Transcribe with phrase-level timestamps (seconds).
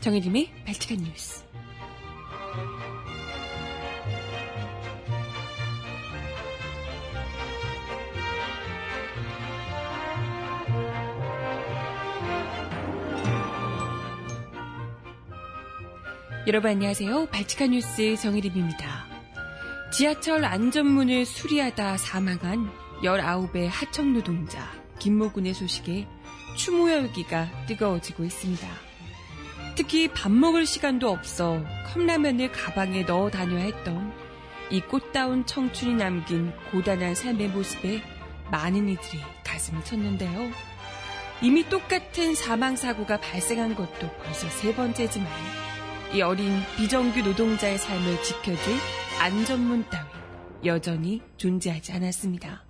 [0.00, 1.44] 정혜림의 발칙한 뉴스.
[16.46, 17.26] 여러분 안녕하세요.
[17.26, 19.06] 발칙한 뉴스 정혜림입니다.
[19.92, 22.70] 지하철 안전문을 수리하다 사망한
[23.02, 24.66] 19의 하청 노동자
[24.98, 26.08] 김모군의 소식에
[26.56, 28.89] 추모 열기가 뜨거워지고 있습니다.
[29.90, 34.12] 특히 밥 먹을 시간도 없어 컵라면을 가방에 넣어 다녀야 했던
[34.70, 38.00] 이 꽃다운 청춘이 남긴 고단한 삶의 모습에
[38.52, 40.52] 많은 이들이 가슴이 쳤는데요.
[41.42, 45.28] 이미 똑같은 사망사고가 발생한 것도 벌써 세 번째지만
[46.14, 48.74] 이 어린 비정규 노동자의 삶을 지켜줄
[49.18, 50.06] 안전문 따위
[50.66, 52.64] 여전히 존재하지 않았습니다.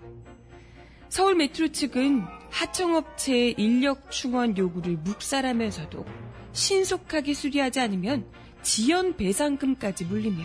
[1.11, 8.27] 서울 메트로 측은 하청업체의 인력 충원 요구를 묵살하면서도 신속하게 수리하지 않으면
[8.63, 10.45] 지연 배상금까지 물리며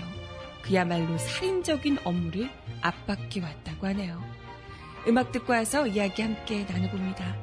[0.62, 2.50] 그야말로 살인적인 업무를
[2.82, 4.22] 압박해 왔다고 하네요.
[5.08, 7.36] 음악 듣고 와서 이야기 함께 나눠봅니다.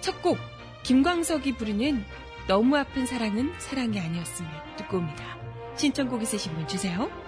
[0.00, 0.38] 첫 곡,
[0.82, 2.04] 김광석이 부르는
[2.48, 5.36] 너무 아픈 사랑은 사랑이 아니었음을 듣고 옵니다.
[5.76, 7.21] 신청곡 있으신 분 주세요.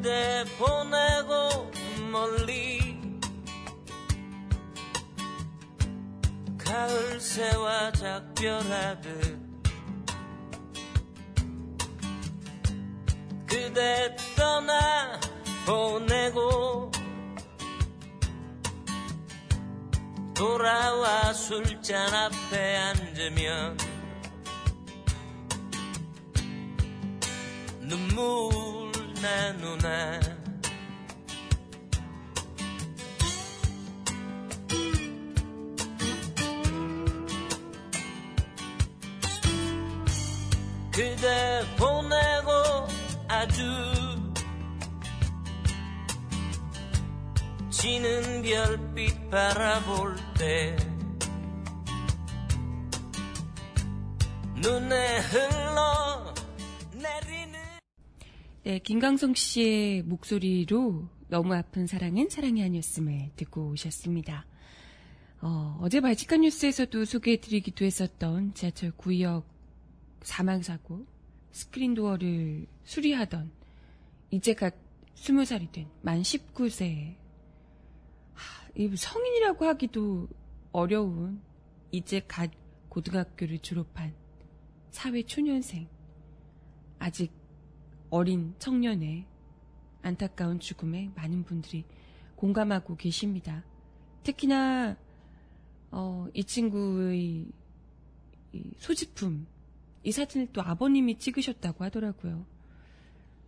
[0.00, 1.70] 그대 보내고
[2.10, 2.98] 멀리
[6.56, 9.38] 가을 새와 작별하듯
[13.46, 15.20] 그대 떠나
[15.66, 16.90] 보내고
[20.34, 23.76] 돌아와 술잔 앞에 앉으면
[27.80, 28.79] 눈물
[29.22, 30.20] 나 눈에.
[40.90, 42.88] 그대 보내고
[43.28, 43.62] 아주
[47.70, 50.76] 지는 별빛 바라볼 때
[54.56, 55.99] 눈에 흘러
[58.70, 64.46] 네, 김광석 씨의 목소리로 너무 아픈 사랑은 사랑이 아니었음을 듣고 오셨습니다.
[65.40, 69.44] 어, 어제 발칙한 뉴스에서도 소개해드리기도 했었던 지하철 구역
[70.22, 71.04] 사망사고
[71.50, 73.50] 스크린 도어를 수리하던
[74.30, 74.72] 이제 갓
[75.16, 77.16] 20살이 된 만 19세
[78.96, 80.28] 성인이라고 하기도
[80.70, 81.42] 어려운
[81.90, 82.48] 이제 갓
[82.88, 84.14] 고등학교를 졸업한
[84.90, 85.88] 사회 초년생
[87.00, 87.39] 아직
[88.10, 89.24] 어린 청년의
[90.02, 91.84] 안타까운 죽음에 많은 분들이
[92.36, 93.64] 공감하고 계십니다.
[94.22, 94.96] 특히나
[95.92, 97.46] 어, 이 친구의
[98.52, 99.46] 이 소지품
[100.02, 102.46] 이 사진을 또 아버님이 찍으셨다고 하더라고요.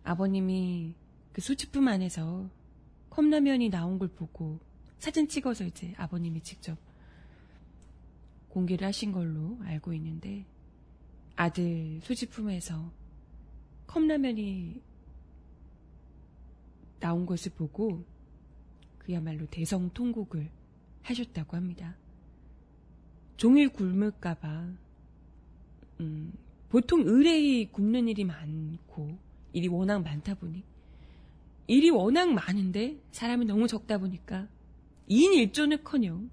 [0.03, 0.93] 아버님이
[1.31, 2.49] 그 소지품 안에서
[3.09, 4.59] 컵라면이 나온 걸 보고
[4.99, 6.77] 사진 찍어서 이제 아버님이 직접
[8.49, 10.45] 공개를 하신 걸로 알고 있는데
[11.35, 12.91] 아들 소지품에서
[13.93, 14.81] 컵라면이
[16.99, 18.03] 나온 것을 보고
[18.97, 20.49] 그야말로 대성통곡을
[21.03, 21.95] 하셨다고 합니다.
[23.37, 24.67] 종일 굶을까봐
[25.99, 26.33] 음,
[26.69, 29.15] 보통 의뢰이 굶는 일이 많고
[29.51, 30.63] 일이 워낙 많다 보니
[31.67, 34.47] 일이 워낙 많은데 사람이 너무 적다 보니까
[35.07, 36.29] 2인 1조는커녕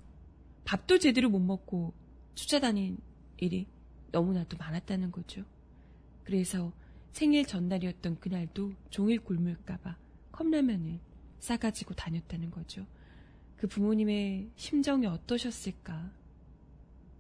[0.64, 1.92] 밥도 제대로 못 먹고
[2.34, 2.96] 쫓아다닌
[3.36, 3.66] 일이
[4.12, 5.44] 너무나도 많았다는 거죠.
[6.24, 6.72] 그래서
[7.12, 9.96] 생일 전날이었던 그날도 종일 굶을까봐
[10.32, 11.00] 컵라면을
[11.38, 12.86] 싸가지고 다녔다는 거죠.
[13.56, 16.12] 그 부모님의 심정이 어떠셨을까?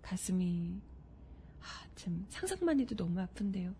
[0.02, 0.80] 가슴이
[1.60, 1.64] 아,
[1.96, 3.74] 참 상상만 해도 너무 아픈데요.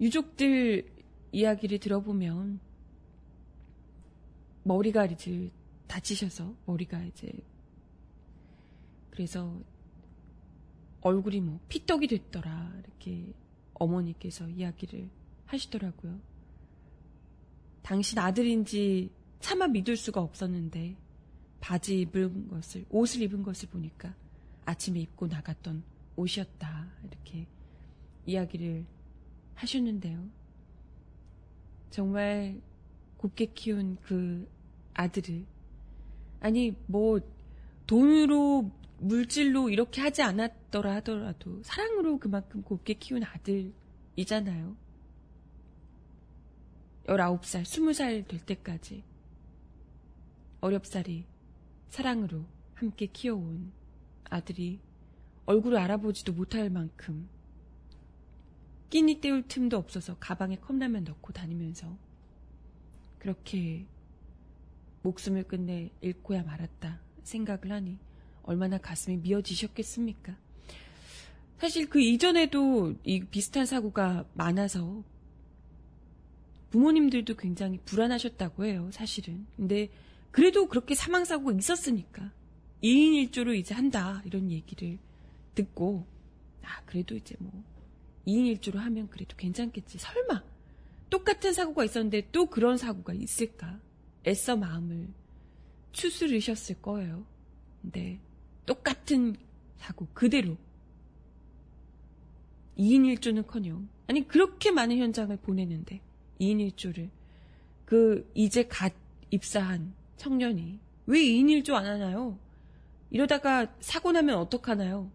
[0.00, 0.88] 유족들
[1.32, 2.60] 이야기를 들어보면
[4.62, 5.50] 머리가 이제
[5.86, 7.32] 다치셔서 머리가 이제
[9.10, 9.60] 그래서
[11.00, 13.32] 얼굴이 뭐 피떡이 됐더라 이렇게
[13.80, 15.08] 어머니께서 이야기를
[15.46, 16.20] 하시더라고요.
[17.82, 19.10] 당신 아들인지
[19.40, 20.96] 차마 믿을 수가 없었는데
[21.60, 24.14] 바지 입은 것을 옷을 입은 것을 보니까
[24.64, 25.82] 아침에 입고 나갔던
[26.14, 27.46] 옷이었다 이렇게
[28.26, 28.84] 이야기를
[29.54, 30.28] 하셨는데요.
[31.90, 32.60] 정말
[33.16, 34.46] 곱게 키운 그
[34.94, 35.44] 아들을
[36.40, 37.18] 아니 뭐
[37.86, 38.70] 돈으로
[39.00, 44.76] 물질로 이렇게 하지 않았더라 하더라도 사랑으로 그만큼 곱게 키운 아들이잖아요.
[47.06, 49.02] 19살, 20살 될 때까지
[50.60, 51.24] 어렵사리
[51.88, 52.44] 사랑으로
[52.74, 53.72] 함께 키워온
[54.24, 54.80] 아들이
[55.46, 57.28] 얼굴을 알아보지도 못할 만큼
[58.90, 61.96] 끼니 때울 틈도 없어서 가방에 컵라면 넣고 다니면서
[63.18, 63.86] 그렇게
[65.02, 67.98] 목숨을 끝내 잃고야 말았다 생각을 하니
[68.42, 70.36] 얼마나 가슴이 미어지셨겠습니까?
[71.58, 75.02] 사실 그 이전에도 이 비슷한 사고가 많아서
[76.70, 79.46] 부모님들도 굉장히 불안하셨다고 해요, 사실은.
[79.56, 79.90] 근데
[80.30, 82.32] 그래도 그렇게 사망사고가 있었으니까
[82.82, 84.98] 2인 1조로 이제 한다 이런 얘기를
[85.54, 86.06] 듣고
[86.62, 87.52] 아 그래도 이제 뭐
[88.26, 90.42] 2인 1조로 하면 그래도 괜찮겠지 설마
[91.10, 93.80] 똑같은 사고가 있었는데 또 그런 사고가 있을까
[94.26, 95.08] 애써 마음을
[95.92, 97.26] 추스르셨을 거예요
[97.82, 98.20] 근데
[98.66, 99.36] 똑같은
[99.78, 100.56] 사고 그대로
[102.78, 106.00] 2인 1조는커녕 아니 그렇게 많은 현장을 보내는데
[106.40, 107.10] 2인 1조를
[107.84, 108.92] 그 이제 갓
[109.30, 112.38] 입사한 청년이 왜 2인 1조 안 하나요?
[113.10, 115.10] 이러다가 사고 나면 어떡하나요?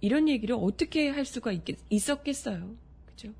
[0.00, 2.74] 이런 얘기를 어떻게 할 수가 있겠, 있었겠어요.
[3.06, 3.32] 그죠?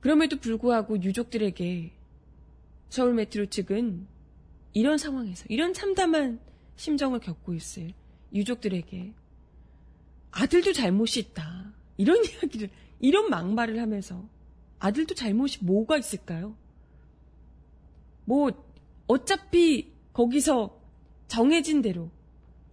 [0.00, 1.92] 그럼에도 불구하고 유족들에게
[2.88, 4.06] 서울 메트로 측은
[4.72, 6.38] 이런 상황에서, 이런 참담한
[6.76, 7.92] 심정을 겪고 있을
[8.32, 9.12] 유족들에게
[10.30, 11.72] 아들도 잘못이 있다.
[11.96, 12.70] 이런 이야기를,
[13.00, 14.28] 이런 막말을 하면서
[14.78, 16.54] 아들도 잘못이 뭐가 있을까요?
[18.24, 18.50] 뭐,
[19.06, 20.78] 어차피 거기서
[21.28, 22.10] 정해진 대로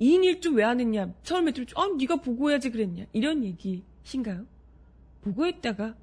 [0.02, 1.14] 2인 1조 왜안 했냐?
[1.24, 1.80] 처음에 들었죠.
[1.80, 3.06] 아, 네가 보고해야지 그랬냐?
[3.14, 4.46] 이런 얘기신가요?
[5.22, 5.96] 보고했다가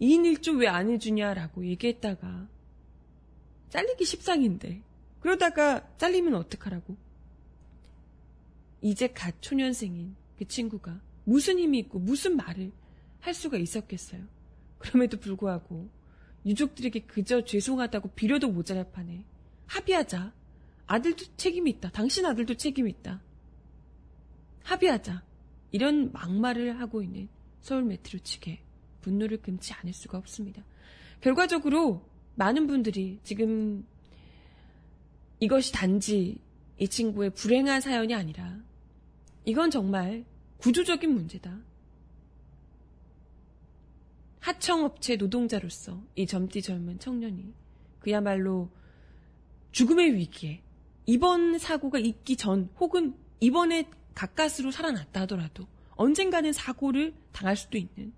[0.00, 2.48] 2인 1조 왜 안 해주냐라고 얘기했다가
[3.68, 4.82] 잘리기 십상인데
[5.20, 6.96] 그러다가 잘리면 어떡하라고?
[8.84, 12.70] 이제 갓 초년생인 그 친구가 무슨 힘이 있고 무슨 말을
[13.18, 14.22] 할 수가 있었겠어요.
[14.76, 15.88] 그럼에도 불구하고
[16.44, 19.24] 유족들에게 그저 죄송하다고 빌어도 모자랄 판에
[19.68, 20.34] 합의하자.
[20.86, 21.92] 아들도 책임이 있다.
[21.92, 23.22] 당신 아들도 책임이 있다.
[24.64, 25.24] 합의하자.
[25.72, 27.30] 이런 막말을 하고 있는
[27.62, 28.60] 서울 메트로 측에
[29.00, 30.62] 분노를 금치 않을 수가 없습니다.
[31.22, 33.86] 결과적으로 많은 분들이 지금
[35.40, 36.38] 이것이 단지
[36.78, 38.53] 이 친구의 불행한 사연이 아니라
[39.44, 40.24] 이건 정말
[40.58, 41.60] 구조적인 문제다.
[44.40, 47.54] 하청업체 노동자로서 이 젊디 젊은 청년이
[48.00, 48.70] 그야말로
[49.72, 50.62] 죽음의 위기에
[51.06, 58.12] 이번 사고가 있기 전 혹은 이번에 가까스로 살아났다 하더라도 언젠가는 사고를 당할 수도 있는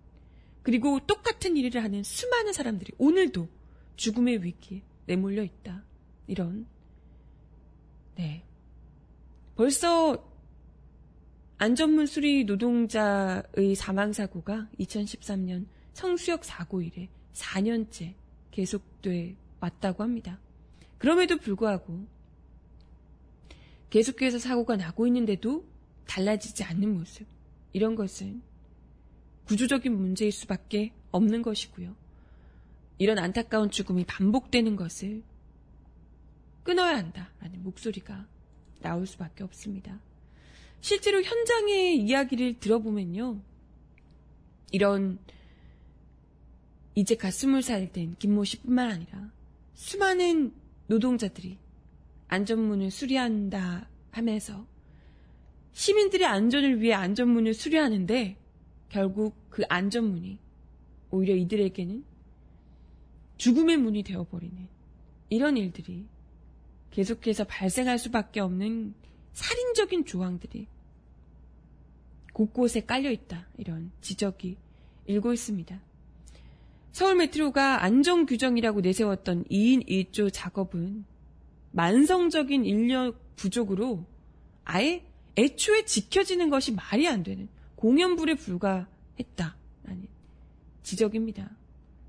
[0.63, 3.49] 그리고 똑같은 일을 하는 수많은 사람들이 오늘도
[3.97, 5.85] 죽음의 위기에 내몰려 있다.
[6.27, 6.67] 이런
[8.17, 8.45] 네.
[9.55, 10.36] 벌써
[11.59, 18.15] 안전문 수리 노동자의 사망 사고가 2013년 성수역 사고 이래 4년째
[18.51, 20.39] 계속돼 왔다고 합니다.
[20.99, 22.07] 그럼에도 불구하고
[23.89, 25.65] 계속해서 사고가 나고 있는데도
[26.07, 27.27] 달라지지 않는 모습.
[27.73, 28.43] 이런 것은
[29.47, 31.97] 구조적인 문제일 수밖에 없는 것이고요.
[32.99, 35.23] 이런 안타까운 죽음이 반복되는 것을
[36.65, 38.27] 끊어야 한다라는 목소리가
[38.81, 39.99] 나올 수밖에 없습니다.
[40.81, 43.41] 실제로 현장의 이야기를 들어보면요.
[44.73, 45.19] 이런
[46.95, 49.31] 이제 갓 스물 살 된 김모 씨뿐만 아니라
[49.75, 50.53] 수많은
[50.87, 51.59] 노동자들이
[52.29, 54.67] 안전문을 수리한다 하면서
[55.73, 58.37] 시민들의 안전을 위해 안전문을 수리하는데
[58.89, 60.39] 결국 그 안전문이
[61.11, 62.05] 오히려 이들에게는
[63.37, 64.69] 죽음의 문이 되어버리는
[65.29, 66.07] 이런 일들이
[66.91, 68.95] 계속해서 발생할 수밖에 없는
[69.37, 70.67] 살인적인 조항들이
[72.33, 73.47] 곳곳에 깔려 있다.
[73.59, 74.57] 이런 지적이
[75.05, 75.79] 일고 있습니다.
[76.93, 81.05] 서울 메트로가 안전 규정이라고 내세웠던 2인 1조 작업은
[81.73, 84.07] 만성적인 인력 부족으로
[84.65, 85.05] 아예
[85.37, 90.09] 애초에 지켜지는 것이 말이 안 되는 공연불에 불과했다 라는
[90.83, 91.51] 지적입니다.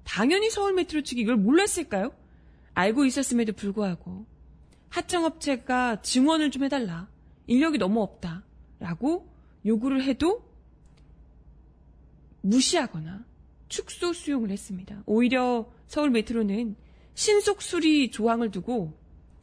[0.05, 2.13] 당연히 서울 메트로 측이 이걸 몰랐을까요?
[2.73, 4.25] 알고 있었음에도 불구하고
[4.87, 7.09] 하청업체가 증언을 좀 해달라.
[7.47, 8.43] 인력이 너무 없다.
[8.79, 9.27] 라고
[9.65, 10.45] 요구를 해도
[12.41, 13.25] 무시하거나
[13.67, 15.03] 축소 수용을 했습니다.
[15.05, 16.75] 오히려 서울 메트로는
[17.15, 18.93] 신속 수리 조항을 두고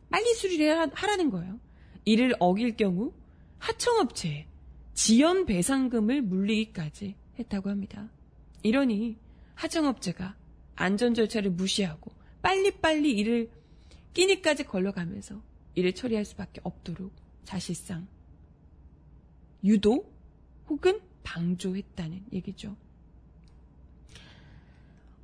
[0.09, 1.59] 빨리 수리를 하라는 거예요.
[2.05, 3.13] 이를 어길 경우
[3.59, 4.47] 하청업체에
[4.93, 8.09] 지연 배상금을 물리기까지 했다고 합니다.
[8.63, 9.17] 이러니
[9.55, 10.37] 하청업체가
[10.77, 13.51] 안전 절차를 무시하고 빨리빨리 일을
[14.13, 15.43] 끼니까지 걸러가면서
[15.75, 17.13] 일을 처리할 수밖에 없도록
[17.45, 18.07] 사실상
[19.63, 20.13] 유도
[20.69, 22.77] 혹은 방조했다는 얘기죠.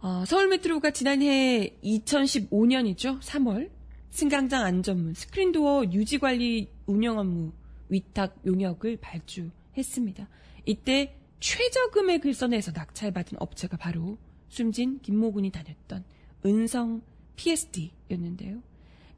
[0.00, 3.20] 어, 서울 메트로가 지난해 2015년이죠.
[3.20, 3.70] 3월
[4.10, 7.52] 승강장 안전문, 스크린도어 유지관리 운영 업무
[7.90, 10.28] 위탁 용역을 발주했습니다.
[10.64, 16.04] 이때 최저 금액을 써내서 낙찰받은 업체가 바로 숨진 김모군이 다녔던
[16.44, 17.02] 은성
[17.36, 18.62] PSD였는데요.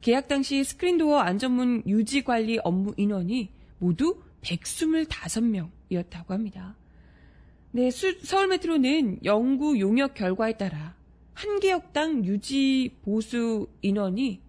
[0.03, 6.75] 계약 당시 스크린도어 안전문 유지 관리 업무 인원이 모두 125명이었다고 합니다.
[7.71, 10.97] 네, 수, 서울 메트로는 연구 용역 결과에 따라
[11.33, 14.41] 한 개역당 유지 보수 인원이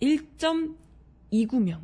[0.00, 1.82] 1.29명이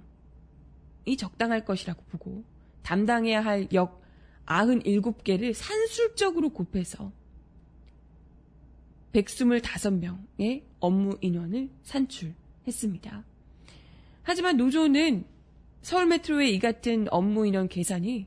[1.19, 2.43] 적당할 것이라고 보고
[2.83, 4.01] 담당해야 할 역
[4.47, 7.13] 97개를 산술적으로 곱해서
[9.13, 12.35] 125명의 업무 인원을 산출
[12.67, 13.25] 했습니다.
[14.23, 15.25] 하지만 노조는
[15.83, 18.27] 서울 메트로의 이 같은 업무 인원 계산이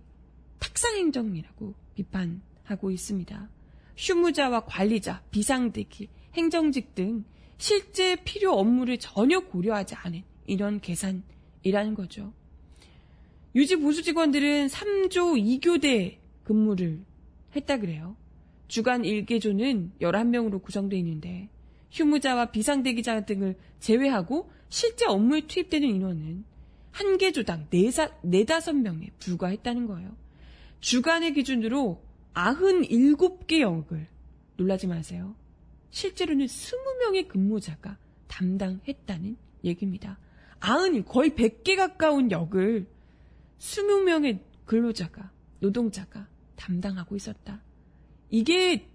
[0.59, 3.49] 탁상 행정이라고 비판하고 있습니다.
[3.95, 7.25] 휴무자와 관리자, 비상대기, 행정직 등
[7.57, 12.33] 실제 필요 업무를 전혀 고려하지 않은 이런 계산이라는 거죠.
[13.55, 17.05] 유지 보수 직원들은 3조 2교대 근무를
[17.55, 18.17] 했다 그래요.
[18.67, 21.49] 주간 1개조는 11명으로 구성되어 있는데
[21.93, 26.43] 휴무자와 비상대기자 등을 제외하고 실제 업무에 투입되는 인원은
[26.91, 30.15] 한 개조당 4, 5명에 불과했다는 거예요.
[30.79, 34.07] 주간의 기준으로 97개 역을
[34.57, 35.35] 놀라지 마세요.
[35.91, 37.97] 실제로는 20명의 근무자가
[38.27, 40.17] 담당했다는 얘기입니다.
[40.61, 42.87] 90, 거의 100개 가까운 역을
[43.59, 47.61] 20명의 근로자가, 노동자가 담당하고 있었다.
[48.31, 48.87] 이게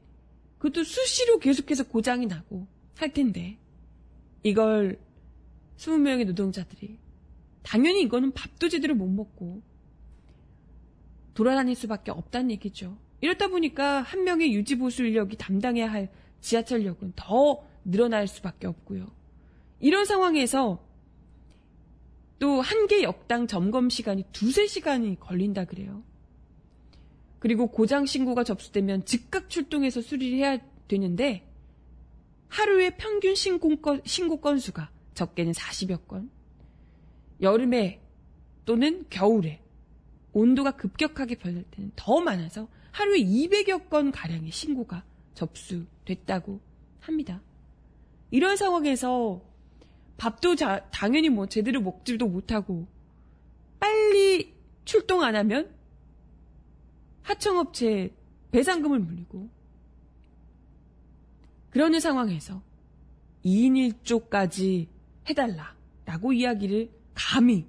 [0.59, 2.67] 그것도 수시로 계속해서 고장이 나고
[2.99, 3.57] 할 텐데
[4.43, 4.99] 이걸
[5.77, 6.99] 20명의 노동자들이
[7.63, 9.63] 당연히 이거는 밥도 제대로 못 먹고
[11.35, 12.99] 돌아다닐 수밖에 없다는 얘기죠.
[13.21, 19.07] 이렇다 보니까 한 명의 유지보수 인력이 담당해야 할 지하철역은 더 늘어날 수밖에 없고요.
[19.81, 20.85] 이런 상황에서
[22.41, 26.03] 또 한 개 역당 점검 시간이 두세 시간이 걸린다 그래요.
[27.39, 31.48] 그리고 고장 신고가 접수되면 즉각 출동해서 수리를 해야 되는데
[32.49, 36.31] 하루에 평균 신고, 건, 신고 건수가 적게는 40여 건.
[37.41, 38.01] 여름에
[38.65, 39.63] 또는 겨울에
[40.33, 46.61] 온도가 급격하게 변할 때는 더 많아서 하루에 200여 건 가량의 신고가 접수됐다고
[47.01, 47.43] 합니다.
[48.31, 49.43] 이런 상황에서
[50.17, 52.87] 밥도 자, 당연히 뭐 제대로 먹지도 못하고
[53.79, 54.53] 빨리
[54.85, 55.71] 출동 안 하면
[57.23, 58.11] 하청업체에
[58.51, 59.49] 배상금을 물리고
[61.71, 62.63] 그러는 상황에서
[63.45, 64.89] 2인 1조까지
[65.29, 67.67] 해달라라고 이야기를 감히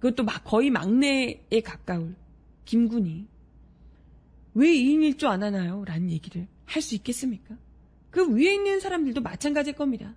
[0.00, 2.14] 그것도 막 거의 막내에 가까울
[2.64, 3.26] 김군이
[4.54, 5.84] 왜 2인 1조 안 하나요?
[5.84, 7.56] 라는 얘기를 할 수 있겠습니까?
[8.10, 10.14] 그 위에 있는 사람들도 마찬가지일 겁니다.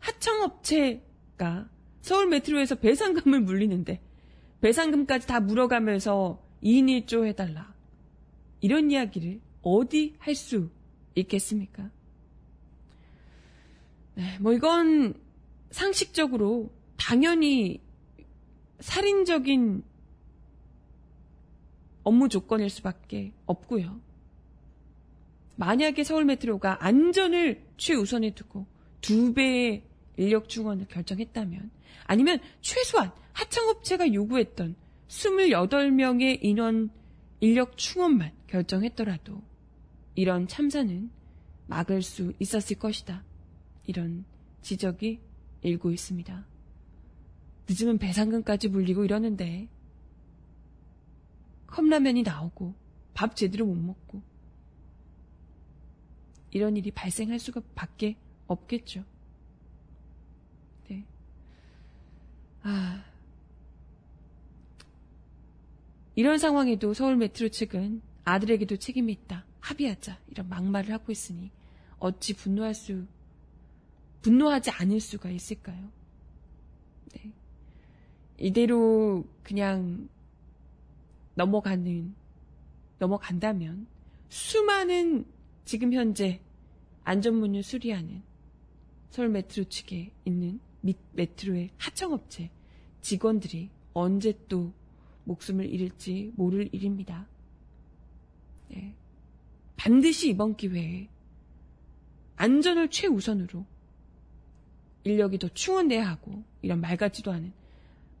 [0.00, 1.68] 하청업체가
[2.00, 4.00] 서울 메트로에서 배상금을 물리는데
[4.60, 7.72] 배상금까지 다 물어가면서 2인 1조 해달라.
[8.60, 10.70] 이런 이야기를 어디 할 수
[11.14, 11.90] 있겠습니까?
[14.14, 15.14] 네, 뭐 이건
[15.70, 17.80] 상식적으로 당연히
[18.80, 19.82] 살인적인
[22.04, 24.00] 업무 조건일 수밖에 없고요.
[25.56, 28.66] 만약에 서울 메트로가 안전을 최우선에 두고
[29.00, 29.84] 두 배의
[30.16, 31.70] 인력 충원을 결정했다면
[32.04, 34.74] 아니면 최소한 하청업체가 요구했던
[35.08, 36.90] 28명의 인원
[37.40, 39.42] 인력 충원만 결정했더라도
[40.14, 41.10] 이런 참사는
[41.66, 43.24] 막을 수 있었을 것이다.
[43.86, 44.24] 이런
[44.60, 45.20] 지적이
[45.62, 46.46] 일고 있습니다.
[47.68, 49.68] 늦으면 배상금까지 물리고 이러는데
[51.66, 52.74] 컵라면이 나오고
[53.14, 54.22] 밥 제대로 못 먹고
[56.50, 58.16] 이런 일이 발생할 수가 밖에
[58.46, 59.04] 없겠죠.
[60.88, 61.06] 네.
[62.62, 63.04] 아.
[66.14, 69.46] 이런 상황에도 서울 메트로 측은 아들에게도 책임이 있다.
[69.62, 70.18] 합의하자.
[70.28, 71.50] 이런 막말을 하고 있으니
[71.98, 73.06] 어찌 분노할 수,
[74.20, 75.90] 분노하지 않을 수가 있을까요?
[77.14, 77.32] 네.
[78.38, 80.08] 이대로 그냥
[81.34, 82.14] 넘어가는,
[82.98, 83.86] 넘어간다면
[84.28, 85.24] 수많은
[85.64, 86.40] 지금 현재
[87.04, 88.22] 안전문을 수리하는
[89.10, 92.50] 서울 메트로 측에 있는 및 메트로의 하청업체
[93.00, 94.72] 직원들이 언제 또
[95.24, 97.28] 목숨을 잃을지 모를 일입니다.
[98.68, 98.94] 네.
[99.76, 101.08] 반드시 이번 기회에
[102.36, 103.64] 안전을 최우선으로
[105.04, 107.52] 인력이 더 충원돼야 하고 이런 말 같지도 않은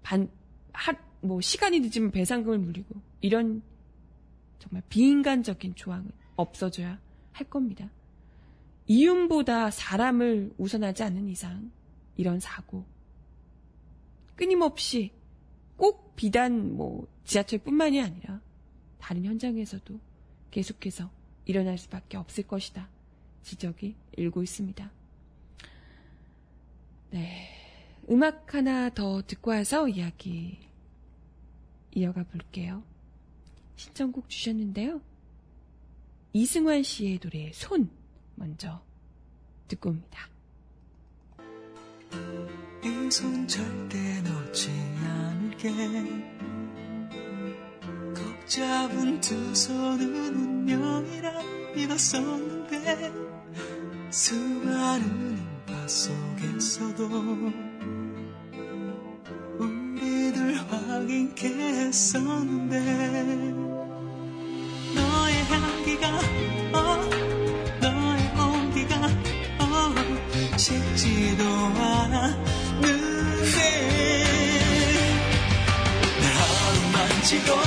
[0.02, 0.28] 반,
[0.72, 3.62] 하, 뭐 시간이 늦으면 배상금을 물리고 이런
[4.58, 7.00] 정말 비인간적인 조항은 없어져야
[7.32, 7.90] 할 겁니다.
[8.86, 11.70] 이윤보다 사람을 우선하지 않는 이상
[12.16, 12.84] 이런 사고.
[14.36, 15.12] 끊임없이
[15.76, 18.40] 꼭 비단 뭐 지하철뿐만이 아니라
[18.98, 19.98] 다른 현장에서도
[20.50, 21.10] 계속해서
[21.44, 22.88] 일어날 수밖에 없을 것이다.
[23.42, 24.90] 지적이 일고 있습니다.
[27.10, 27.48] 네.
[28.10, 30.58] 음악 하나 더 듣고 와서 이야기
[31.94, 32.82] 이어가 볼게요.
[33.76, 35.00] 신청곡 주셨는데요.
[36.32, 37.90] 이승환 씨의 노래 손
[38.34, 38.82] 먼저
[39.68, 40.28] 듣고 옵니다.
[42.84, 46.51] 이손 절대 놓지 않을게 꼭
[48.46, 51.32] 잡은 두 손은 운명이라
[51.74, 53.12] 믿었었는데
[54.10, 57.08] 수많은 인파 속에서도
[59.58, 62.78] 우리들 확인케 했었는데
[64.94, 66.08] 너의 향기가
[66.74, 67.00] 어
[67.80, 68.96] 너의 온기가
[69.60, 69.94] 어
[70.58, 72.42] 식지도 않았는데
[76.20, 77.61] 날 만지고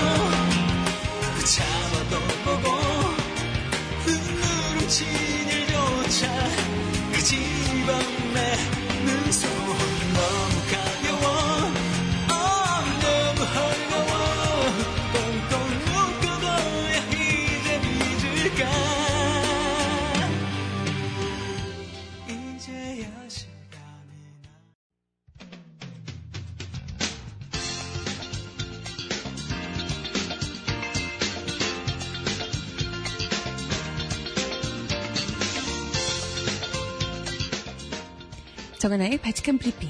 [38.95, 39.89] 정하나의 바칙한 브리핑.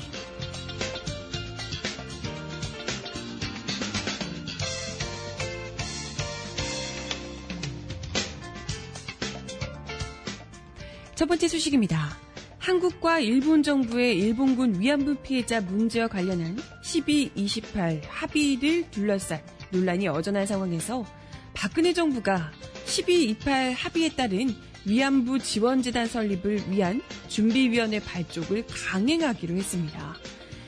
[11.13, 12.17] 첫 번째 소식입니다.
[12.57, 19.39] 한국과 일본 정부의 일본군 위안부 피해자 문제와 관련한 12.28 합의를 둘러싼
[19.69, 21.05] 논란이 여전한 상황에서
[21.53, 22.51] 박근혜 정부가
[22.85, 30.15] 12.28 합의에 따른 위안부 지원재단 설립을 위한 준비위원회 발족을 강행하기로 했습니다.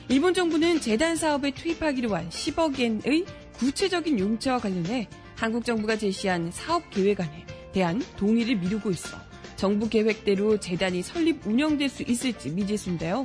[0.08, 3.24] 일본 정부는 재단 사업에 투입하기로 한 10억 엔의
[3.58, 9.18] 구체적인 용처와 관련해 한국 정부가 제시한 사업 계획안에 대한 동의를 미루고 있어
[9.56, 13.24] 정부 계획대로 재단이 설립 운영될 수 있을지 미지수인데요.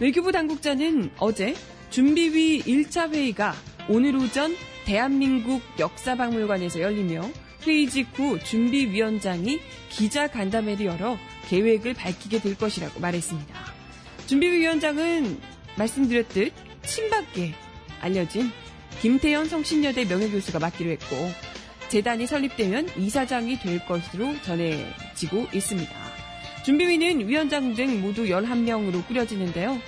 [0.00, 1.54] 외교부 당국자는 어제
[1.90, 3.54] 준비위 1차 회의가
[3.88, 7.30] 오늘 오전 대한민국 역사박물관에서 열리며
[7.66, 13.54] 회의 직후 준비위원장이 기자 간담회를 열어 계획을 밝히게 될 것이라고 말했습니다.
[14.26, 15.40] 준비위원장은
[15.76, 16.52] 말씀드렸듯
[16.84, 17.54] 친박계
[18.00, 18.50] 알려진
[19.00, 21.30] 김태현 성신여대 명예교수가 맡기로 했고
[21.88, 25.92] 재단이 설립되면 이사장이 될 것으로 전해지고 있습니다.
[26.64, 29.80] 준비위는 위원장 등 모두 11명으로 꾸려지는데요.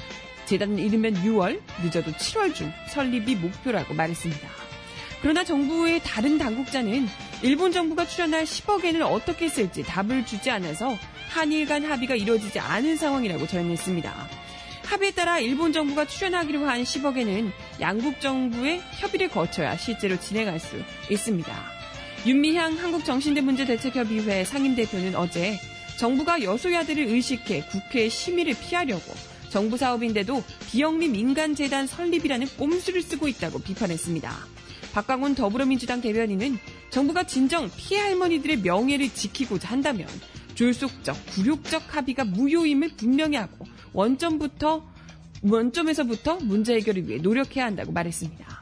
[0.46, 4.48] 재단은 이르면 6월, 늦어도 7월 중 설립이 목표라고 말했습니다.
[5.20, 7.08] 그러나 정부의 다른 당국자는
[7.40, 10.98] 일본 정부가 출연할 10억엔을 어떻게 쓸지 답을 주지 않아서
[11.28, 14.12] 한일 간 합의가 이루어지지 않은 상황이라고 전했습니다.
[14.84, 20.76] 합의에 따라 일본 정부가 출연하기로 한 10억엔은 양국 정부의 협의를 거쳐야 실제로 진행할 수
[21.10, 21.52] 있습니다.
[22.26, 25.60] 윤미향 한국정신대문제대책협의회 상임대표는 어제
[25.96, 29.14] 정부가 여소야들을 의식해 국회 심의를 피하려고
[29.50, 34.32] 정부 사업인데도 비영리 민간재단 설립이라는 꼼수를 쓰고 있다고 비판했습니다.
[34.92, 36.58] 박광훈 더불어민주당 대변인은
[36.90, 40.06] 정부가 진정 피해 할머니들의 명예를 지키고자 한다면
[40.54, 44.84] 졸속적, 굴욕적 합의가 무효임을 분명히 하고 원점부터
[45.42, 48.58] 원점에서부터 문제 해결을 위해 노력해야 한다고 말했습니다.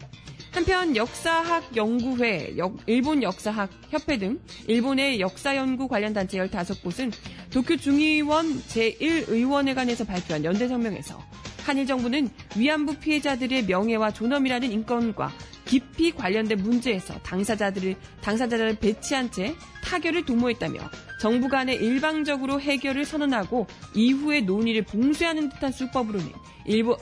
[0.52, 7.12] 한편 역사학 연구회, 역- 일본 역사학 협회 등 일본의 역사 연구 관련 단체 15곳은
[7.50, 11.22] 도쿄 중의원 제1의원회관에서 발표한 연대 성명에서
[11.64, 15.32] 한일 정부는 위안부 피해자들의 명예와 존엄이라는 인권과
[15.66, 20.80] 깊이 관련된 문제에서 당사자들을 당사자를 배치한 채 타결을 도모했다며
[21.20, 26.32] 정부 간에 일방적으로 해결을 선언하고 이후의 논의를 봉쇄하는 듯한 수법으로는
[26.66, 26.96] 일부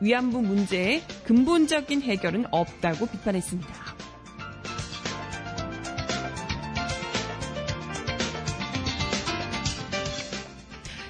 [0.00, 3.90] 위안부 문제의 근본적인 해결은 없다고 비판했습니다.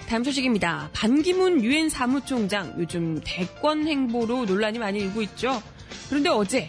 [0.08, 0.90] 다음 소식입니다.
[0.92, 5.62] 반기문 유엔 사무총장 요즘 대권 행보로 논란이 많이 일고 있죠.
[6.08, 6.68] 그런데 어제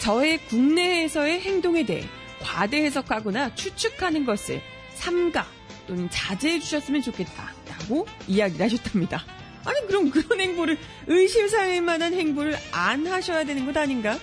[0.00, 2.04] 저의 국내에서의 행동에 대해
[2.40, 4.62] 과대 해석하거나 추측하는 것을
[4.94, 5.46] 삼가
[5.86, 9.22] 또는 자제해 주셨으면 좋겠다라고 이야기를 하셨답니다.
[9.64, 14.18] 아니 그럼 그런 행보를 의심사할 만한 행보를 안 하셔야 되는 것 아닌가?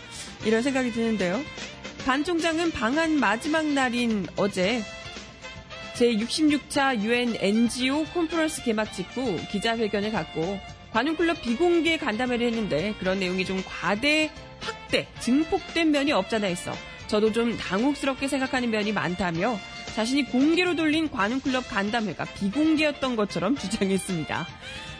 [0.46, 1.40] 이런 생각이 드는데요.
[2.06, 4.82] 반 총장은 방한 마지막 날인 어제
[5.94, 10.60] 제66차 UN NGO 콘퍼런스 개막 직후 기자회견을 갖고
[10.92, 16.74] 관훈클럽 비공개 간담회를 했는데 그런 내용이 좀 과대, 확대, 증폭된 면이 없잖아 있어.
[17.08, 19.58] 저도 좀 당혹스럽게 생각하는 면이 많다며
[19.96, 24.48] 자신이 공개로 돌린 관훈클럽 간담회가 비공개였던 것처럼 주장했습니다.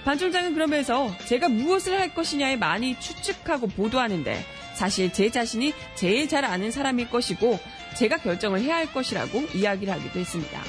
[0.06, 4.44] 반 총장은 그러면서 제가 무엇을 할 것이냐에 많이 추측하고 보도하는데
[4.74, 7.60] 사실 제 자신이 제일 잘 아는 사람일 것이고
[7.98, 10.62] 제가 결정을 해야 할 것이라고 이야기를 하기도 했습니다.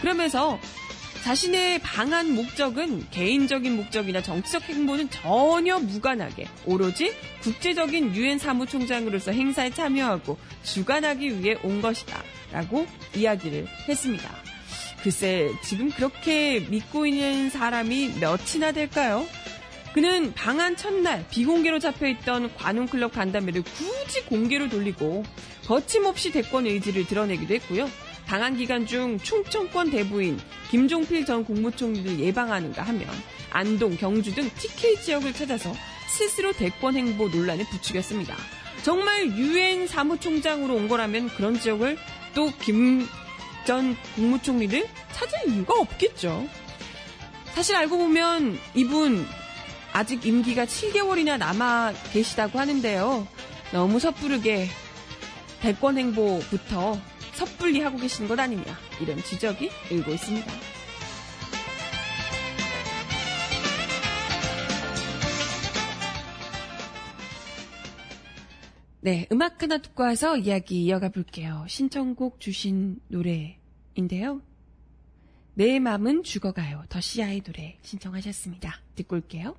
[0.00, 0.60] 그러면서
[1.22, 10.38] 자신의 방한 목적은 개인적인 목적이나 정치적 행보는 전혀 무관하게 오로지 국제적인 유엔 사무총장으로서 행사에 참여하고
[10.62, 12.22] 주관하기 위해 온 것이다.
[12.52, 14.30] 라고 이야기를 했습니다.
[15.02, 19.26] 글쎄, 지금 그렇게 믿고 있는 사람이 몇이나 될까요?
[19.92, 25.24] 그는 방한 첫날 비공개로 잡혀있던 관훈클럽 간담회를 굳이 공개로 돌리고
[25.66, 27.88] 거침없이 대권 의지를 드러내기도 했고요.
[28.26, 30.38] 방한 기간 중 충청권 대부인
[30.70, 33.08] 김종필 전 국무총리를 예방하는가 하면
[33.50, 35.72] 안동, 경주 등 TK 지역을 찾아서
[36.08, 38.34] 스스로 대권 행보 논란을 부추겼습니다.
[38.82, 41.96] 정말 유엔 사무총장으로 온 거라면 그런 지역을
[42.34, 43.06] 또 김
[43.66, 46.46] 전 국무총리를 찾을 이유가 없겠죠.
[47.52, 49.26] 사실 알고 보면 이분
[49.92, 53.26] 아직 임기가 7개월이나 남아 계시다고 하는데요.
[53.72, 54.68] 너무 섣부르게
[55.60, 56.96] 대권 행보부터
[57.36, 58.64] 섣불리 하고 계시는 것 아니냐
[59.00, 60.50] 이런 지적이 일고 있습니다.
[69.02, 71.64] 네, 음악 하나 듣고 와서 이야기 이어가 볼게요.
[71.68, 74.42] 신청곡 주신 노래인데요.
[75.54, 76.84] 내 맘은 죽어가요.
[76.88, 78.80] 더시아의 노래 신청하셨습니다.
[78.96, 79.54] 듣고 올게요.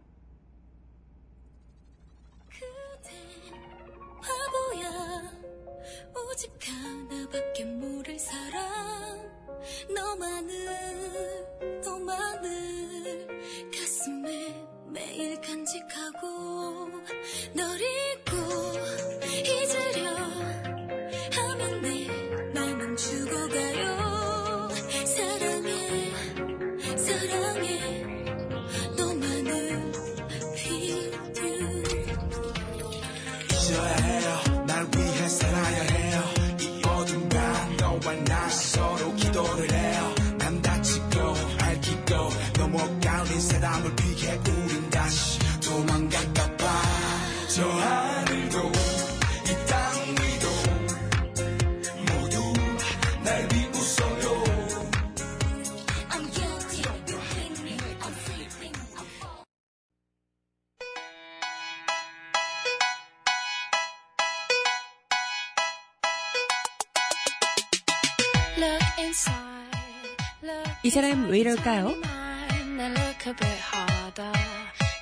[70.88, 71.94] 이 사람 왜 이럴까요?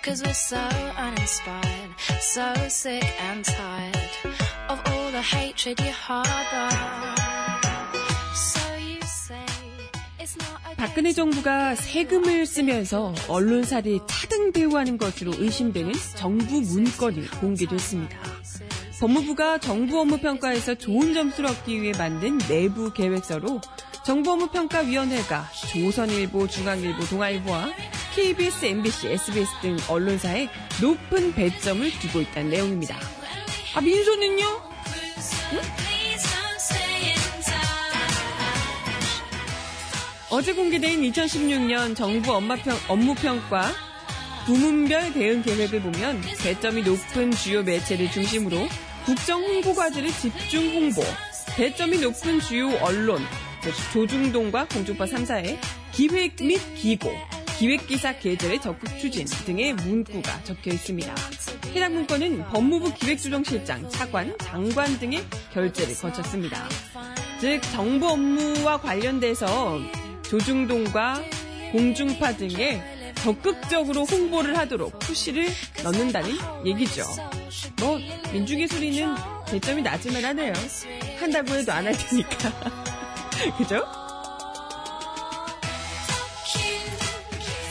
[0.05, 0.57] Cause we're so
[0.99, 1.89] uninspired,
[2.19, 3.95] so sick and tired
[4.69, 6.69] of all the hatred you harbor.
[8.35, 9.43] So you say
[10.19, 18.15] it's not a 박근혜 정부가 세금을 쓰면서 언론사를 차등 대우하는 것으로 의심되는 정부 문건이 공개됐습니다.
[18.99, 23.59] 법무부가 정부 업무 평가에서 좋은 점수를 얻기 위해 만든 내부 계획서로
[24.05, 27.71] 정부 업무 평가 위원회가 조선일보, 중앙일보, 동아일보와
[28.15, 30.47] KBS, MBC, SBS 등 언론사에
[30.81, 32.97] 높은 배점을 두고 있다는 내용입니다.
[33.75, 34.45] 아 민소는요?
[35.51, 36.85] Inside.
[40.31, 43.73] 어제 공개된 2016년 정부 업무평, 업무평가
[44.45, 48.57] 부문별 대응 계획을 보면 배점이 높은 주요 매체를 중심으로
[49.05, 51.03] 국정 홍보 과제를 집중 홍보,
[51.57, 53.21] 배점이 높은 주요 언론,
[53.61, 55.57] 즉 조중동과 공중파 3사의
[55.91, 57.11] 기획 및 기고,
[57.59, 61.15] 기획기사 게재를 적극 추진 등의 문구가 적혀 있습니다.
[61.73, 66.67] 해당 문건은 법무부 기획조정실장, 차관, 장관 등의 결재를 거쳤습니다.
[67.39, 69.79] 즉 정부 업무와 관련돼서
[70.23, 71.21] 조중동과
[71.71, 72.81] 공중파 등에
[73.15, 75.47] 적극적으로 홍보를 하도록 푸시를
[75.83, 76.31] 넣는다는
[76.65, 77.03] 얘기죠.
[77.79, 77.99] 뭐
[78.67, 79.15] 소리는
[79.47, 80.53] 대점이 낮으면 하네요.
[81.19, 82.51] 한다고 해도 안 할 테니까.
[83.57, 83.83] 그죠?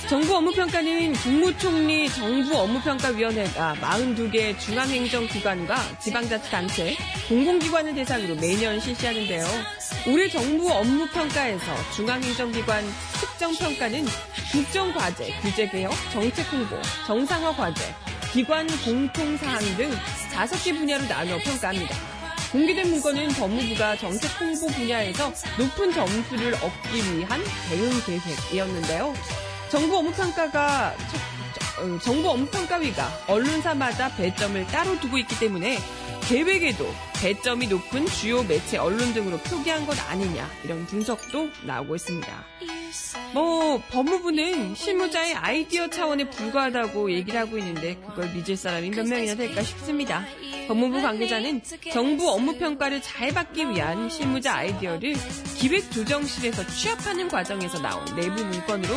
[0.09, 6.95] 정부 업무평가는 국무총리 정부 업무평가위원회가 42개 중앙행정기관과 지방자치단체,
[7.29, 9.47] 공공기관을 대상으로 매년 실시하는데요.
[10.07, 11.65] 올해 정부 업무평가에서
[11.97, 14.05] 중앙행정기관 특정평가는
[14.53, 17.95] 국정과제, 규제개혁, 정책홍보, 정상화과제,
[18.31, 19.91] 기관 공통사항 등
[20.33, 21.97] 5개 분야로 나눠 평가합니다.
[22.53, 27.41] 공개된 문건은 법무부가 정책 홍보 분야에서 높은 점수를 얻기 위한
[27.71, 29.44] 대응 계획이었는데요.
[29.75, 30.95] 정부 업무평가가
[31.81, 35.79] 어, 정부 업무평가위가 언론사마다 배점을 따로 두고 있기 때문에
[36.29, 36.87] 계획에도
[37.21, 42.45] 배점이 높은 주요 매체 언론 등으로 표기한 것 아니냐 이런 분석도 나오고 있습니다.
[43.33, 49.65] 뭐 법무부는 실무자의 아이디어 차원에 불과하다고 얘기를 하고 있는데 그걸 믿을 사람이 몇 명이나 될까
[49.65, 50.25] 싶습니다.
[50.67, 55.15] 법무부 관계자는 정부 업무 평가를 잘 받기 위한 실무자 아이디어를
[55.59, 58.95] 기획조정실에서 취합하는 과정에서 나온 내부 문건으로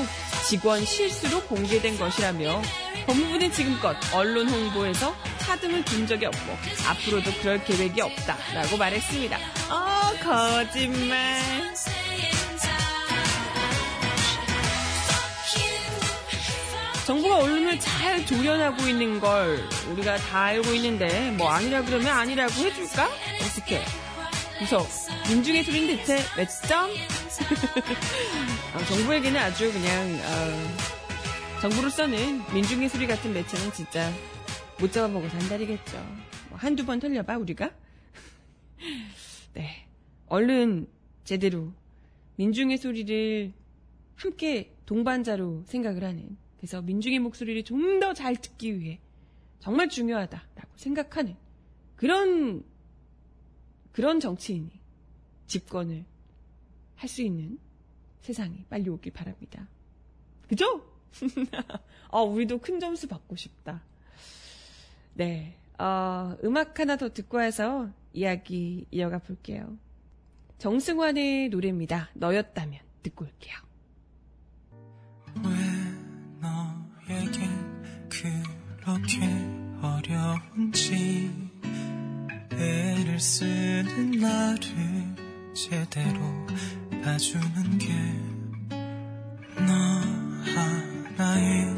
[0.47, 2.61] 직원 실수로 공개된 것이라며
[3.05, 6.53] 법무부는 지금껏 언론 홍보에서 차등을 둔 적이 없고
[6.89, 9.37] 앞으로도 그럴 계획이 없다라고 말했습니다.
[9.69, 11.41] 어 거짓말.
[17.07, 19.57] 정부가 언론을 잘 조련하고 있는 걸
[19.93, 23.07] 우리가 다 알고 있는데 뭐 아니라 그러면 아니라고 해줄까?
[23.45, 23.79] 어떻게?
[24.59, 24.85] 무서
[25.29, 26.89] 민중의 소리는 대체 몇 점?
[28.75, 34.11] 어, 정부에게는 아주 그냥 어, 정부로서는 민중의 소리 같은 매체는 진짜
[34.77, 35.97] 못 잡아먹어 산다리겠죠.
[36.49, 37.71] 뭐 한두 번 털려봐 우리가.
[39.55, 39.87] 네,
[40.27, 40.87] 얼른
[41.23, 41.71] 제대로
[42.35, 43.53] 민중의 소리를
[44.17, 48.99] 함께 동반자로 생각을 하는 그래서 민중의 목소리를 좀 더 잘 듣기 위해
[49.59, 51.35] 정말 중요하다라고 생각하는
[51.95, 52.63] 그런
[53.91, 54.69] 그런 정치인이
[55.47, 56.05] 집권을
[56.95, 57.59] 할 수 있는
[58.21, 59.67] 세상이 빨리 오길 바랍니다.
[60.49, 60.85] 그죠?
[62.11, 63.81] 아, 우리도 큰 점수 받고 싶다.
[65.13, 69.77] 네, 어, 음악 하나 더 듣고 와서 이야기 이어가 볼게요.
[70.57, 72.09] 정승환의 노래입니다.
[72.15, 73.55] 너였다면 듣고 올게요.
[78.87, 79.19] 그렇게
[79.81, 81.29] 어려운지
[82.53, 84.63] 애를 쓰는 나를
[85.53, 86.21] 제대로
[87.03, 88.27] 봐주는 게
[89.57, 89.73] 너
[90.53, 91.76] 하나에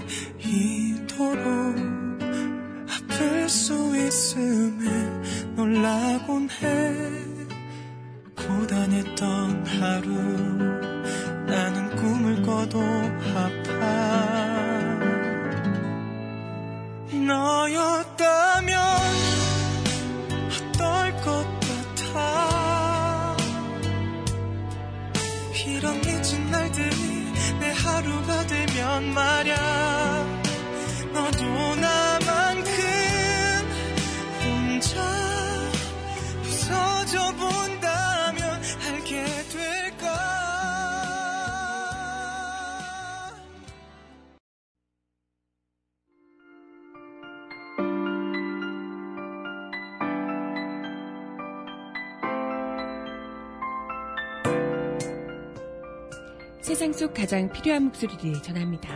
[57.29, 58.89] 가장 필요한 목소리를 전합니다.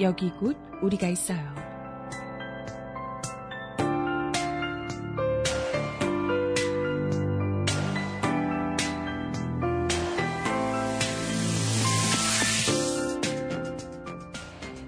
[0.00, 1.42] 여기 곧 우리가 있어요.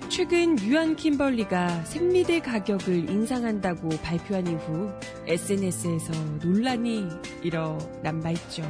[0.09, 4.93] 최근 유한 킴벌리가 생리대 가격을 인상한다고 발표한 이후
[5.27, 7.09] SNS에서 논란이
[7.43, 8.63] 일어난 바 있죠.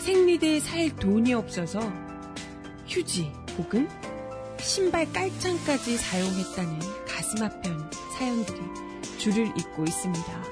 [0.00, 1.78] 생리대 살 돈이 없어서
[2.88, 3.88] 휴지 혹은
[4.60, 7.78] 신발 깔창까지 사용했다는 가슴 아픈
[8.16, 8.60] 사연들이
[9.18, 10.44] 줄을 잇고 있습니다.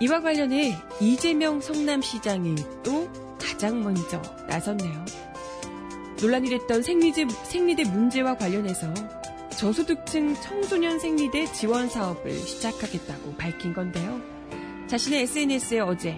[0.00, 5.04] 이와 관련해 이재명 성남시장이 또 가장 먼저 나섰네요.
[6.20, 8.92] 논란이 됐던 생리대, 생리대 문제와 관련해서
[9.56, 14.20] 저소득층 청소년 생리대 지원 사업을 시작하겠다고 밝힌 건데요.
[14.86, 16.16] 자신의 SNS에 어제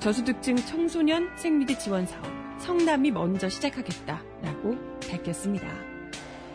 [0.00, 4.76] 저소득층 청소년 생리대 지원 사업 성남이 먼저 시작하겠다라고
[5.10, 5.68] 밝혔습니다.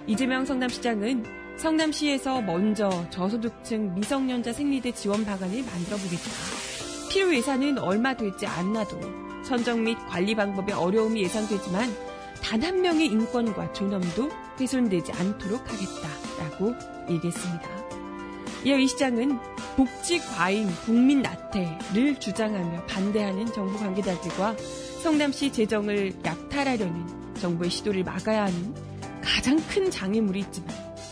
[0.07, 1.23] 이재명 성남시장은
[1.57, 6.29] 성남시에서 먼저 저소득층 미성년자 생리대 지원 방안을 만들어 보겠다.
[7.11, 8.99] 필요 예산은 얼마 되지 않나도
[9.43, 11.89] 선정 및 관리 방법에 어려움이 예상되지만
[12.43, 16.75] 단 한 명의 인권과 존엄도 훼손되지 않도록 하겠다라고
[17.09, 17.69] 얘기했습니다.
[18.65, 19.39] 이어 이 시장은
[19.75, 24.55] 복지 과잉 국민 나태를 주장하며 반대하는 정부 관계자들과
[25.03, 28.73] 성남시 재정을 약탈하려는 정부의 시도를 막아야 하는
[29.21, 30.69] 가장 큰 장애물이 있지만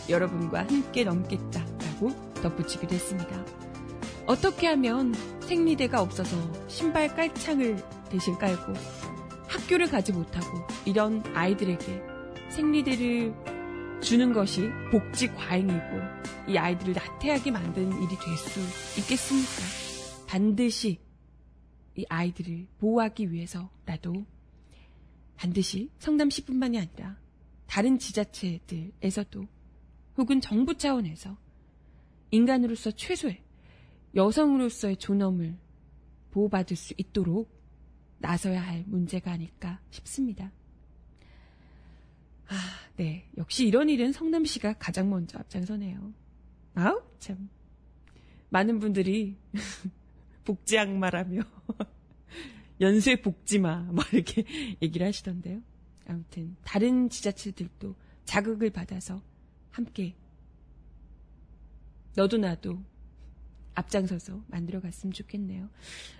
[0.08, 3.44] 여러분과 함께 넘겠다라고 덧붙이기도 했습니다.
[4.26, 6.34] 어떻게 하면 생리대가 없어서
[6.68, 7.76] 신발 깔창을
[8.08, 8.72] 대신 깔고
[9.46, 10.46] 학교를 가지 못하고
[10.86, 12.02] 이런 아이들에게
[12.48, 13.34] 생리대를
[14.00, 16.00] 주는 것이 복지 과잉이고
[16.48, 19.62] 이 아이들을 나태하게 만드는 일이 될 수 있겠습니까?
[20.26, 20.98] 반드시
[21.96, 24.24] 이 아이들을 보호하기 위해서라도
[25.36, 27.18] 반드시 성남시뿐만이 아니라
[27.66, 29.46] 다른 지자체들에서도
[30.16, 31.36] 혹은 정부 차원에서
[32.30, 33.42] 인간으로서 최소의
[34.14, 35.56] 여성으로서의 존엄을
[36.30, 37.50] 보호받을 수 있도록
[38.18, 40.52] 나서야 할 문제가 아닐까 싶습니다.
[42.46, 42.54] 아,
[42.96, 43.28] 네.
[43.36, 46.12] 역시 이런 일은 성남시가 가장 먼저 앞장서네요.
[46.74, 47.48] 아우, 참.
[48.50, 49.36] 많은 분들이
[50.44, 51.42] 복지 악마라며
[52.80, 54.44] 연쇄 복지마 막 이렇게
[54.82, 55.62] 얘기를 하시던데요.
[56.06, 59.22] 아무튼 다른 지자체들도 자극을 받아서
[59.70, 60.14] 함께
[62.14, 62.78] 너도 나도
[63.74, 65.70] 앞장서서 만들어갔으면 좋겠네요.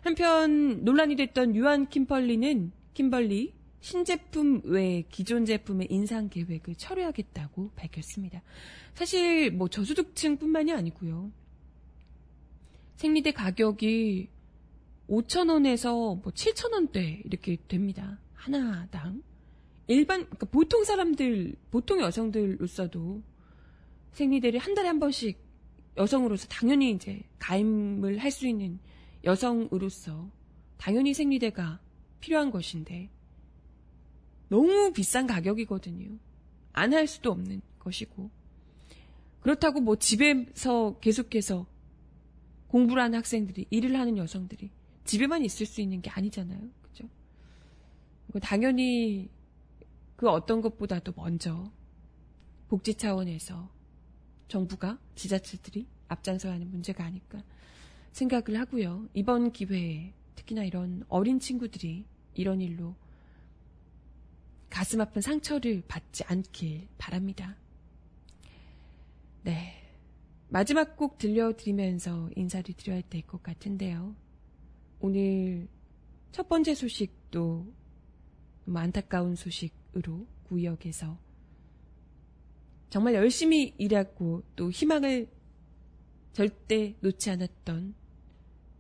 [0.03, 8.43] 한편 논란이 됐던 유한 킴벌리는 킴벌리 신제품 외 기존 제품의 인상 계획을 철회하겠다고 밝혔습니다.
[8.95, 11.33] 사실 뭐 저소득층뿐만이 아니고요.
[12.97, 14.29] 생리대 가격이
[15.09, 18.19] 5천원에서 뭐 7천원대 이렇게 됩니다.
[18.35, 19.23] 하나당.
[19.89, 23.23] 일반, 그러니까 보통 사람들, 보통 여성들로서도
[24.13, 25.39] 생리대를 한 달에 한 번씩
[25.97, 28.79] 여성으로서 당연히 이제 가임을 할 수 있는
[29.25, 30.31] 여성으로서
[30.79, 31.81] 당연히 생리대가
[32.21, 33.11] 필요한 것인데
[34.49, 36.19] 너무 비싼 가격이거든요.
[36.73, 38.31] 안 할 수도 없는 것이고.
[39.41, 41.67] 그렇다고 뭐 집에서 계속해서
[42.73, 44.71] 공부를 하는 학생들이, 일을 하는 여성들이
[45.05, 46.71] 집에만 있을 수 있는 게 아니잖아요.
[46.81, 47.07] 그죠?
[48.41, 49.29] 당연히
[50.17, 51.71] 그 어떤 것보다도 먼저
[52.69, 53.71] 복지 차원에서
[54.49, 57.43] 정부가 지자체들이 앞장서야 하는 문제가 아닐까
[58.13, 59.07] 생각을 하고요.
[59.13, 62.95] 이번 기회에 특히나 이런 어린 친구들이 이런 일로
[64.71, 67.55] 가슴 아픈 상처를 받지 않길 바랍니다.
[69.43, 69.82] 네.
[70.53, 74.15] 마지막 곡 들려드리면서 인사를 드려야 될 것 같은데요.
[75.01, 75.67] 오늘
[76.31, 77.73] 첫 번째 소식도
[78.75, 81.19] 안타까운 소식으로 구역에서
[82.91, 85.27] 정말 열심히 일하고 또 희망을
[86.35, 87.95] 절대 놓지 않았던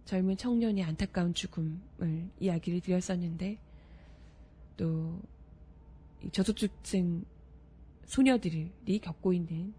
[0.04, 3.58] 젊은 청년의 안타까운 죽음을 이야기를 드렸었는데
[4.76, 5.22] 또
[6.32, 7.24] 저소득층
[8.04, 9.72] 소녀들이 겪고 있는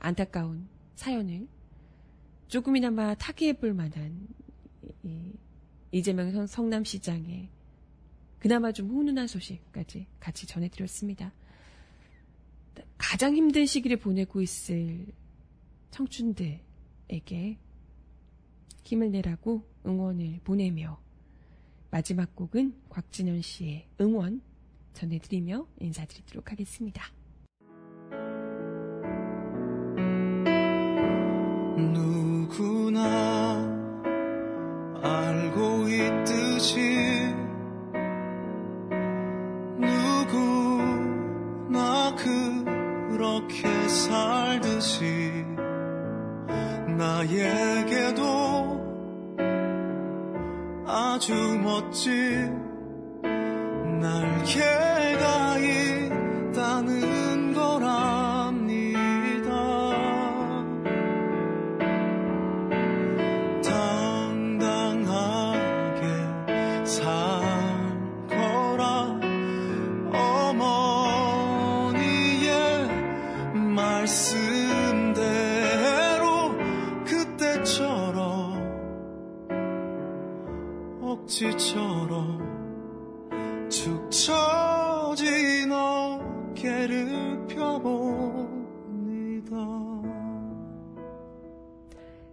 [0.00, 1.48] 안타까운 사연을
[2.48, 4.28] 조금이나마 타개해 볼 만한
[5.92, 7.48] 이재명 성남시장의
[8.38, 11.32] 그나마 좀 훈훈한 소식까지 같이 전해드렸습니다.
[12.98, 15.06] 가장 힘든 시기를 보내고 있을
[15.90, 16.60] 청춘들에게
[18.84, 21.00] 힘을 내라고 응원을 보내며
[21.90, 24.42] 마지막 곡은 곽진현 씨의 응원
[24.92, 27.19] 전해드리며 인사드리도록 하겠습니다.
[31.92, 33.00] 누구나
[35.02, 37.34] 알고 있듯이
[39.78, 41.06] 누구나
[42.16, 45.44] 그렇게 살듯이
[46.98, 48.22] 나에게도
[50.86, 52.60] 아주 멋진
[54.00, 54.89] 날개
[74.10, 75.38] 말씀대로
[77.04, 78.58] 그때처럼
[81.00, 82.40] 억지처럼
[83.70, 87.86] 축 처진 어깨를 펴봅니다.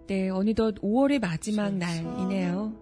[0.08, 2.74] 네, 어느덧 5월의 마지막 날이네요.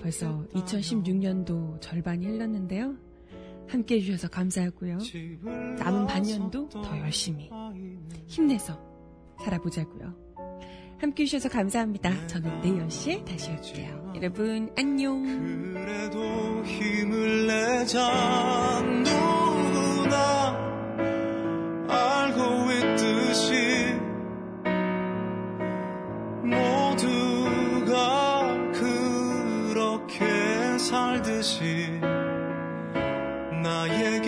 [0.00, 2.94] 벌써 2016년도 절반이 흘렀는데요.
[3.68, 4.98] 함께 해주셔서 감사하고요.
[5.78, 7.50] 남은 반년도 더 열심히
[8.26, 8.78] 힘내서
[9.42, 10.14] 살아보자고요.
[10.98, 12.26] 함께 해주셔서 감사합니다.
[12.26, 14.12] 저는 내일 10시에 다시 올게요.
[14.16, 15.22] 여러분 안녕.
[15.74, 20.56] 그래도 힘을 내자 누구나
[21.88, 23.94] 알고 있듯이
[26.42, 27.92] 모두가
[28.72, 30.24] 그렇게
[30.78, 31.90] 살듯이
[33.62, 34.25] 나에게